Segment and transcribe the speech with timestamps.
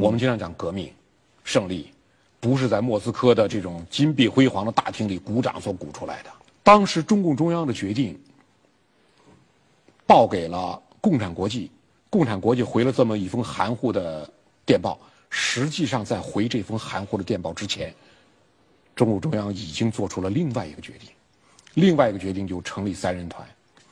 [0.00, 0.90] 我们经常讲革命
[1.44, 1.92] 胜利，
[2.40, 6.30] 不是在莫斯科的这种金碧辉煌的大厅里鼓掌所鼓出来的。
[6.62, 8.18] 当时中共中央的决定
[10.06, 11.70] 报给了共产国际，
[12.08, 14.30] 共产国际回了这么一封含糊的
[14.64, 14.98] 电报。
[15.28, 17.94] 实际上，在回这封含糊的电报之前，
[18.96, 21.08] 中共中央已经做出了另外一个决定，
[21.74, 23.46] 另外一个决定就成立三人团。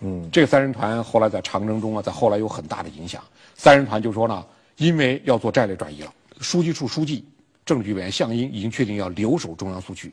[0.00, 3.22] 嗯，这个三人团后来在长征中啊，在后来有很大的影响。
[3.54, 4.44] 三人团就说呢，
[4.82, 7.24] 因为要做战略转移了，书记处书记、
[7.64, 10.12] 政治局委员项英已经确定要留守中央苏区。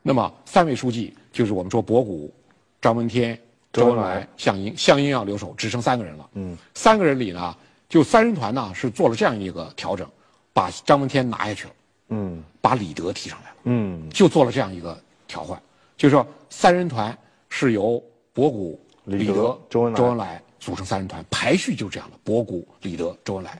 [0.00, 2.32] 那么三位书记就是我们说博古、
[2.80, 3.38] 张闻天、
[3.74, 6.30] 周恩来、项英，项英要留守，只剩三个人了。
[6.32, 7.54] 嗯，三个人里呢。
[7.88, 10.10] 就三人团呢是做了这样一个调整，
[10.52, 11.74] 把张闻天拿下去了，
[12.08, 15.56] 嗯，把李德提上来了，嗯，就做了这样一个调换，
[15.96, 17.16] 就是说三人团
[17.48, 23.56] 是由博古、李德、周恩来组成三人团，排序就这样的：博古、李德、周恩来，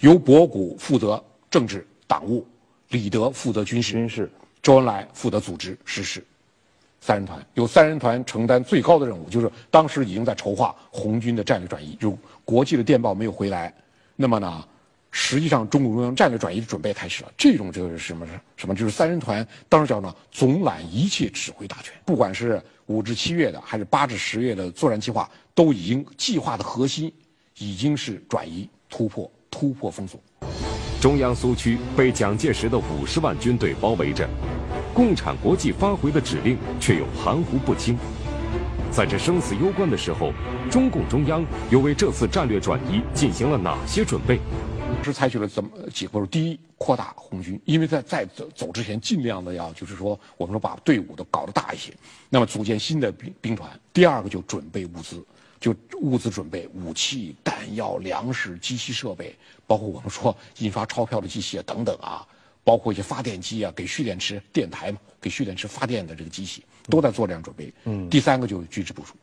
[0.00, 2.46] 由博古负责政治党务，
[2.90, 6.22] 李德负责军事，军事，周恩来负责组织实施。
[7.00, 13.72] 三人团由三人团承担最高的任务，就是当时已经在筹划红军的战略转移，就国际的电报没有回来，
[14.14, 14.62] 那么呢，
[15.12, 17.30] 实际上中共中央战略转移的准备开始了。
[17.36, 27.12] 这种就是什么什么，就是三人团当时叫呢，总揽一切指挥大权，不管是五至七月的，还是八至十月的作战计划，都已经计划的核心
[27.58, 30.20] 已经是转移、突破、突破封锁。
[31.00, 34.28] 中央苏区被蒋介石的五十万军队包围着。
[34.94, 37.96] 共产国际发回的指令却又含糊不清，
[38.90, 40.32] 在这生死攸关的时候，
[40.70, 44.38] 中共中央又为这次战略转移进行了哪些准备？
[45.02, 46.26] 是采取了怎么几个步骤？
[46.26, 51.92] 第一，扩大红军，因为在在走走之前，尽量的要就是说，我们说把队伍都搞得大一些，
[52.28, 53.70] 那么组建新的兵兵团。
[53.92, 55.24] 第二个就准备物资，
[55.60, 62.26] 就物资准备，武器、弹药、粮食、机器设备，包括我们说印刷钞票的机器啊等等啊。
[62.64, 67.74] 包括一些发电机啊，给蓄电池、电台嘛，给蓄电池发电的这个机器，都在做这样准备。
[67.86, 69.14] 嗯，第三个就是军事部署，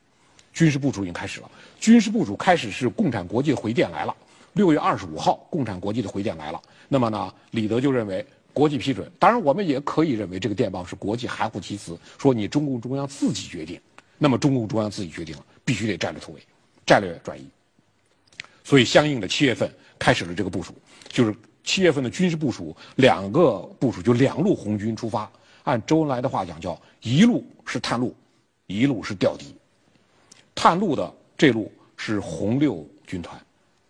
[0.52, 1.50] 军事部署已经开始了。
[1.80, 4.14] 军事部署开始是共产国际回电来了，
[4.54, 6.62] 六月二十五号，共产国际的回电来了。
[6.88, 13.80] 那么呢，李德就认为国际批准，当然我们也可以认为这个电报是国际含糊其辞，说你中共中央自己决定。
[14.18, 16.42] 那么中共中央自己决定了，必须得战略突围，
[16.86, 17.48] 战略转移。
[18.64, 20.74] 所以相应的七月份开始了这个部署，
[21.08, 21.36] 就是。
[21.62, 25.30] 七月份的军事部署，两个部署就两路红军出发。
[25.66, 28.16] 按周恩来的话讲，叫一路是探路，
[28.66, 29.54] 一路是调敌。
[30.56, 33.40] 探路的这路是红六军团，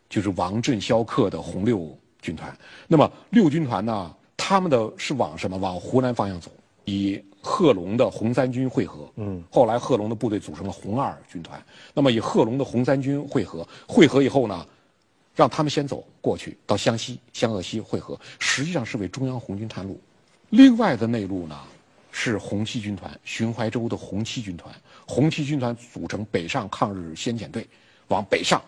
[0.10, 2.52] 就是王震、萧克的红六军团。
[2.88, 5.58] 那么六军团呢，他们的是往什么？
[5.58, 6.52] 往湖南方向走，
[6.86, 9.10] 以贺龙的红三军会合。
[9.16, 9.44] 嗯。
[9.52, 11.64] 后来贺龙的部队组成了红二军团。
[11.94, 14.66] 那么以贺龙的红三军会合，会合以后呢？
[15.36, 19.98] 让他们先走过去，到湘西、湘鄂西会合，实际上是为中央红军探路。
[20.50, 21.58] 另外的内陆呢，
[22.12, 24.76] 是红七军团，寻淮州的红七军团。
[25.08, 27.66] 红七军团组成北上抗日先遣队，
[28.10, 28.62] 往北上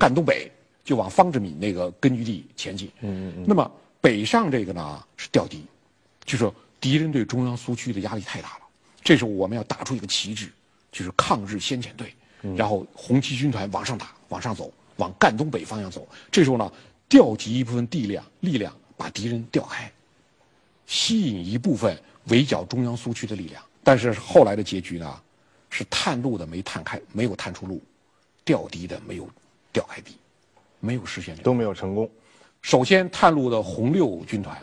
[0.00, 0.50] 赣东北，
[0.86, 2.90] 就往方志敏那个根据地前进。
[3.02, 3.44] 嗯嗯。
[3.46, 3.70] 那么
[4.00, 5.62] 北上这个呢是调敌，
[6.24, 8.60] 就说敌人对中央苏区的压力太大了。
[9.02, 10.50] 这时候我们要打出一个旗帜，
[10.90, 12.14] 就是抗日先遣队，
[12.56, 14.72] 然后红七军团往上打，往上走。
[14.98, 16.72] 往赣东北方向走，这时候呢，
[17.06, 19.92] 调集一部分力量，力量把敌人调开，
[20.86, 21.94] 吸引一部分
[22.28, 23.62] 围剿中央苏区的力量。
[23.84, 25.20] 但是后来的结局呢，
[25.68, 27.76] 是探路的没探开，没有探出路；
[28.42, 29.28] 调敌的没有
[29.70, 30.16] 调开敌，
[30.80, 32.10] 没有实现，都没有成功。
[32.62, 34.56] 首先探路的红六军团，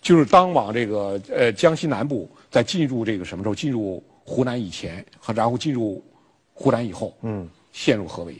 [0.00, 6.04] 就是当往这个呃江西南部在进入这个什么时候进入湖南以前，和然后进入
[6.52, 8.36] 湖南以后，嗯，陷入合围。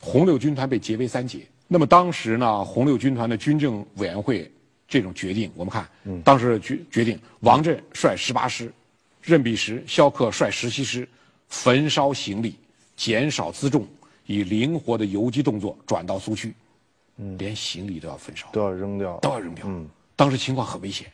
[0.00, 1.46] 红六军团被截为三截。
[1.66, 4.50] 那么当时呢，红六军团的军政委员会
[4.86, 5.88] 这种决定，我们看，
[6.22, 8.72] 当时决决定，王震率十八师，
[9.22, 11.08] 任弼时、萧克率十七师，
[11.48, 12.54] 焚烧行李，
[12.96, 13.86] 减少辎重，
[14.26, 16.54] 以灵活的游击动作转到苏区，
[17.38, 19.64] 连行李都要焚烧，都要扔掉，都要扔掉。
[19.66, 21.10] 嗯当时情况很危险。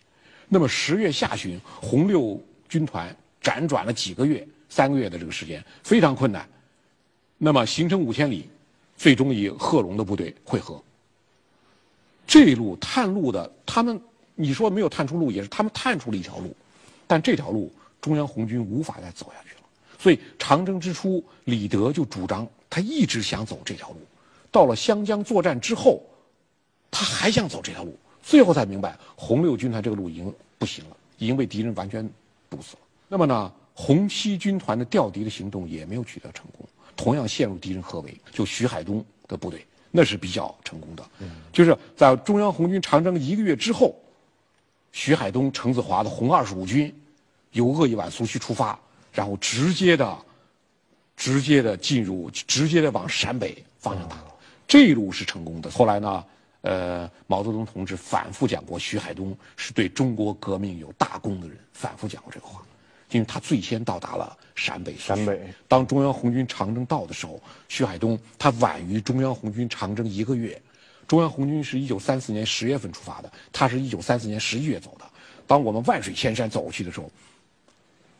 [0.48, 6.48] 那么十月下旬，红六军团辗转了几个月、三个月的这个时间，非常困难。
[7.38, 8.48] 那么行程五千里。
[9.00, 10.78] 最终以贺龙的部队会合。
[12.26, 13.98] 这一路探路的，他们
[14.34, 16.54] 你说没有探出路，也是他们探出了一条路，
[17.06, 19.62] 但这条路中央红军无法再走下去了。
[19.98, 23.96] 所以长征之初，李德就主张他一直想走这条路，
[24.50, 26.02] 到了湘江作战之后，
[26.90, 32.08] 他还想走这条路，最后才明白红六军团这个路已经不行了，已经被敌人完全
[32.48, 32.82] 堵死了。
[33.08, 36.66] 那么呢，红七军团的调敌的行动也没有取得成功。
[36.96, 41.02] 同样陷入敌人合围，就徐海东的部队那是比较成功的。
[41.50, 43.94] 就是在中央红军长征一个月之后，
[44.92, 46.94] 徐海东、程子华的红二十五军
[47.52, 48.78] 由鄂豫皖苏区出发，
[49.12, 50.18] 然后直接的、
[51.16, 54.16] 直接的进入，直接的往陕北方向打，
[54.70, 55.68] 这一路是成功的。
[55.68, 56.24] 后来呢，
[56.60, 62.62] 呃，毛泽东同志反复讲过，徐海东是对中国革命有大功的人，反复讲过这个话。
[63.10, 64.94] 因为他最先到达了陕北。
[64.96, 65.52] 陕北。
[65.66, 70.62] 当中央红军长征到的时候，徐海东他晚于中央红军长征一个月。
[71.08, 75.04] 中央红军是一九三四年十月份出发的，他是一九三四年十一月走的。
[75.48, 77.10] 当我们万水千山走过去的时候，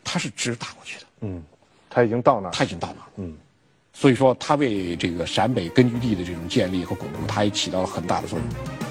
[0.03, 1.07] 他是直打过去的。
[1.21, 1.41] 嗯，
[1.89, 2.51] 他已经到那儿。
[2.51, 3.07] 他已经到那儿。
[3.15, 3.39] 嗯，
[4.01, 8.90] 所以说他为这个陕北根据地的这种建立和巩固，他也起到了很大的作用。